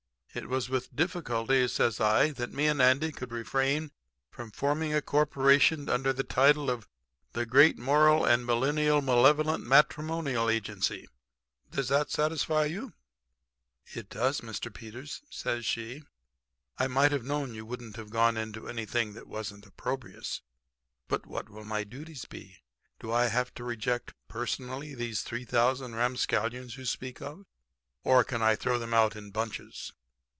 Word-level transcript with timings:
It 0.33 0.47
was 0.47 0.69
with 0.69 0.95
difficulty,' 0.95 1.67
says 1.67 1.99
I, 1.99 2.31
'that 2.31 2.53
me 2.53 2.67
and 2.67 2.81
Andy 2.81 3.11
could 3.11 3.33
refrain 3.33 3.91
from 4.29 4.49
forming 4.49 4.93
a 4.93 5.01
corporation 5.01 5.89
under 5.89 6.13
the 6.13 6.23
title 6.23 6.69
of 6.69 6.87
the 7.33 7.45
Great 7.45 7.77
Moral 7.77 8.23
and 8.23 8.45
Millennial 8.45 9.01
Malevolent 9.01 9.65
Matrimonial 9.65 10.49
Agency. 10.49 11.09
Does 11.69 11.89
that 11.89 12.11
satisfy 12.11 12.63
you?' 12.63 12.93
"'It 13.93 14.07
does, 14.09 14.39
Mr. 14.39 14.73
Peters,' 14.73 15.21
says 15.29 15.65
she. 15.65 16.01
'I 16.77 16.87
might 16.87 17.11
have 17.11 17.25
known 17.25 17.53
you 17.53 17.65
wouldn't 17.65 17.97
have 17.97 18.09
gone 18.09 18.37
into 18.37 18.69
anything 18.69 19.11
that 19.15 19.27
wasn't 19.27 19.65
opprobrious. 19.65 20.41
But 21.09 21.25
what 21.25 21.49
will 21.49 21.65
my 21.65 21.83
duties 21.83 22.23
be? 22.23 22.59
Do 23.01 23.11
I 23.11 23.25
have 23.25 23.53
to 23.55 23.65
reject 23.65 24.13
personally 24.29 24.95
these 24.95 25.23
3,000 25.23 25.93
ramscallions 25.93 26.77
you 26.77 26.85
speak 26.85 27.21
of, 27.21 27.43
or 28.05 28.23
can 28.23 28.41
I 28.41 28.55
throw 28.55 28.79
them 28.79 28.93
out 28.93 29.17
in 29.17 29.31
bunches?' 29.31 29.91